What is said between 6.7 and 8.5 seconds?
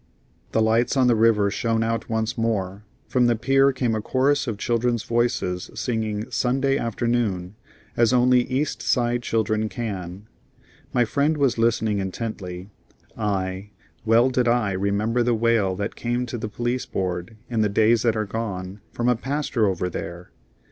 Afternoon" as only